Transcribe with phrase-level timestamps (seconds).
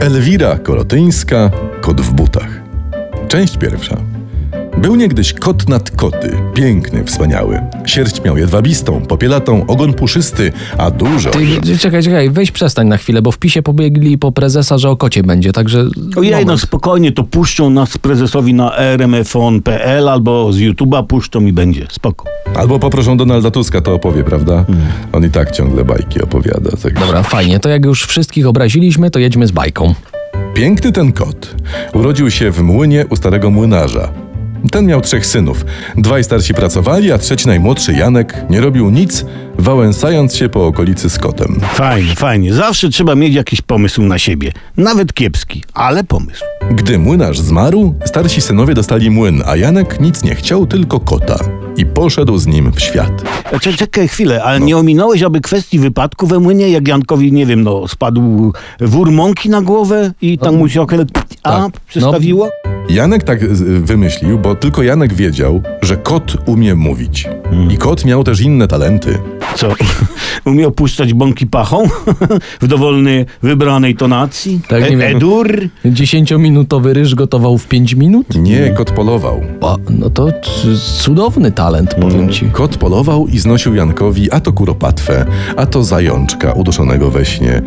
[0.00, 2.60] Elwira Korotyńska, kot w butach.
[3.28, 3.96] Część pierwsza.
[4.82, 7.60] Był niegdyś kot nad koty, piękny, wspaniały.
[7.86, 11.30] Sierść miał jedwabistą, popielatą, ogon puszysty, a dużo.
[11.30, 14.96] Ty, czekaj, czekaj, weź przestań na chwilę, bo w PiSie pobiegli po prezesa, że o
[14.96, 15.84] kocie będzie, także...
[16.16, 21.86] Ojej, no spokojnie, to puszczą nas prezesowi na rmfon.pl albo z YouTube'a puszczą i będzie.
[21.90, 22.24] Spoko.
[22.54, 24.64] Albo poproszą Donalda Tuska, to opowie, prawda?
[25.12, 26.70] On i tak ciągle bajki opowiada.
[26.82, 27.00] Tak.
[27.00, 29.94] Dobra, fajnie, to jak już wszystkich obraziliśmy, to jedźmy z bajką.
[30.54, 31.56] Piękny ten kot.
[31.94, 34.27] Urodził się w młynie u starego młynarza.
[34.70, 35.64] Ten miał trzech synów.
[35.96, 39.24] Dwaj starsi pracowali, a trzeci najmłodszy Janek nie robił nic,
[39.58, 41.60] wałęsając się po okolicy z kotem.
[41.74, 42.54] Fajnie, fajnie.
[42.54, 44.52] Zawsze trzeba mieć jakiś pomysł na siebie.
[44.76, 46.44] Nawet kiepski, ale pomysł.
[46.70, 51.38] Gdy młynarz zmarł, starsi synowie dostali młyn, a Janek nic nie chciał, tylko kota.
[51.76, 53.22] I poszedł z nim w świat.
[53.52, 57.46] E, cze- Czekaj chwilę, ale nie ominąłeś aby kwestii wypadku we młynie, jak Jankowi, nie
[57.46, 61.04] wiem, no, spadł wór mąki na głowę i tam mu się okele
[61.42, 61.80] a tak.
[61.88, 62.48] przestawiło?
[62.88, 63.48] Janek tak
[63.80, 67.28] wymyślił, bo tylko Janek wiedział, że kot umie mówić.
[67.70, 69.18] I kot miał też inne talenty.
[69.56, 69.68] Co?
[70.44, 71.88] Umie opuszczać bąki pachą?
[72.62, 74.60] w dowolnej, wybranej tonacji?
[74.68, 75.08] Tak, nie e-.
[75.08, 75.68] Edur?
[75.84, 78.34] Dziesięciominutowy ryż gotował w 5 minut?
[78.34, 79.42] Nie, kot polował.
[79.60, 80.28] O, no to
[80.98, 82.46] cudowny talent, powiem ci.
[82.50, 85.26] Kot polował i znosił Jankowi a to kuropatwę,
[85.56, 87.62] a to zajączka uduszonego we śnie.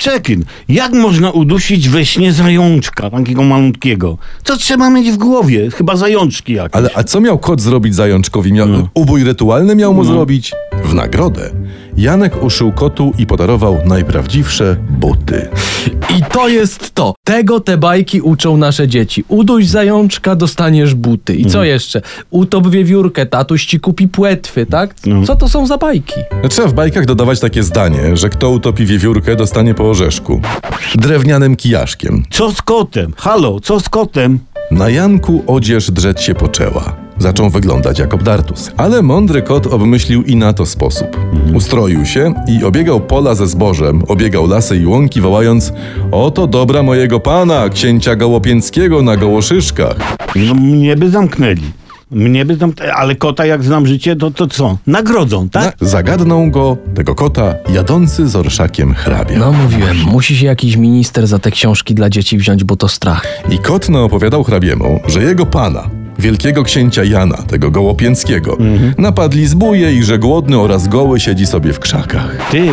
[0.00, 4.18] Czekin, jak można udusić we śnie zajączka, takiego malutkiego?
[4.44, 5.70] Co trzeba mieć w głowie?
[5.70, 6.76] Chyba zajączki jakieś.
[6.76, 8.52] Ale a co miał kot zrobić zajączkowi?
[8.52, 10.52] Miał, Ubój rytualny miał mu zrobić?
[10.84, 11.50] W nagrodę
[11.96, 15.48] Janek uszył kotu i podarował najprawdziwsze buty.
[16.18, 17.14] I to jest to.
[17.24, 19.24] Tego te bajki uczą nasze dzieci.
[19.28, 21.34] Uduś zajączka, dostaniesz buty.
[21.34, 22.02] I co jeszcze?
[22.30, 24.94] Utop wiewiórkę, tatuś ci kupi płetwy, tak?
[25.26, 26.20] Co to są za bajki?
[26.48, 30.40] Trzeba w bajkach dodawać takie zdanie, że kto utopi wiewiórkę, dostanie po orzeszku.
[30.94, 32.22] Drewnianym kijaszkiem.
[32.30, 33.12] Co z kotem?
[33.16, 34.38] Halo, co z kotem?
[34.70, 37.03] Na Janku odzież drzeć się poczęła.
[37.24, 38.70] Zaczął wyglądać jak obdartus.
[38.76, 41.16] Ale mądry kot obmyślił i na to sposób.
[41.54, 45.72] Ustroił się i obiegał pola ze zbożem, obiegał lasy i łąki, wołając
[46.12, 49.96] Oto dobra mojego pana, księcia Gołopięckiego na Gołoszyszkach.
[50.36, 51.62] No mnie by zamknęli.
[52.10, 52.90] Mnie by zamknęli.
[52.90, 54.78] Ale kota, jak znam życie, to, to co?
[54.86, 55.80] Nagrodzą, tak?
[55.80, 59.38] Na- Zagadnął go, tego kota, jadący z orszakiem hrabia.
[59.38, 63.26] No mówiłem, musi się jakiś minister za te książki dla dzieci wziąć, bo to strach.
[63.50, 68.56] I kot naopowiadał hrabiemu, że jego pana, wielkiego księcia Jana, tego Gołopięckiego,
[68.98, 72.50] napadli zbóje i że głodny oraz goły siedzi sobie w krzakach.
[72.50, 72.68] Ty,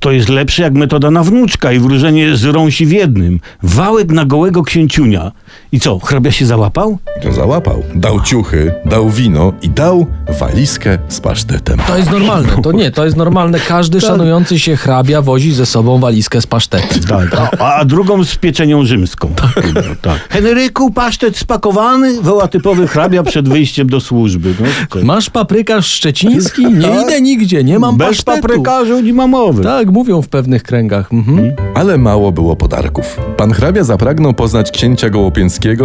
[0.00, 3.40] to jest lepsze jak metoda na wnuczka i wróżenie z rąsi w jednym.
[3.62, 5.32] Wałek na gołego księciunia.
[5.72, 6.98] I co, hrabia się załapał?
[7.22, 7.82] To załapał.
[7.94, 10.06] Dał ciuchy, dał wino i dał
[10.40, 11.78] walizkę z pasztetem.
[11.86, 13.58] To jest normalne, to nie, to jest normalne.
[13.68, 17.00] Każdy szanujący się hrabia wozi ze sobą walizkę z pasztetem.
[17.08, 17.34] Tak.
[17.60, 19.28] A, a drugą z pieczenią rzymską.
[19.36, 19.64] Tak.
[20.02, 20.18] tak.
[20.30, 22.20] Henryku, pasztet spakowany?
[22.22, 24.54] Woła typowy hrabia przed wyjściem do służby.
[24.60, 26.64] No, to- Masz paprykarz szczeciński?
[26.64, 28.40] Nie idę nigdzie, nie mam Bez pasztetu.
[28.42, 29.62] paprykarzu nie ma mowy.
[29.62, 31.12] Tak, mówią w pewnych kręgach.
[31.12, 31.52] Mhm.
[31.74, 33.20] Ale mało było podarków.
[33.36, 35.10] Pan hrabia zapragnął poznać księcia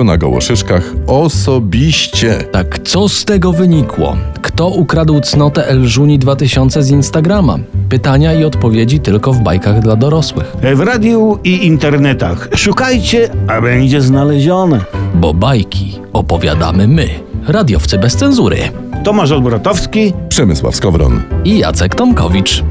[0.06, 2.34] Na Gołoszyszkach osobiście.
[2.52, 4.18] Tak, co z tego wynikło?
[4.42, 7.58] Kto ukradł cnotę Elżuni 2000 z Instagrama?
[7.90, 10.56] Pytania i odpowiedzi tylko w bajkach dla dorosłych.
[10.76, 12.50] W radiu i internetach.
[12.56, 14.80] Szukajcie, a będzie znalezione.
[15.16, 17.10] Bo bajki opowiadamy my,
[17.48, 18.58] radiowcy bez cenzury.
[19.04, 20.14] Tomasz Olbratowski.
[20.30, 21.22] Przemysław Skowron.
[21.46, 22.64] I Jacek Tomkowicz.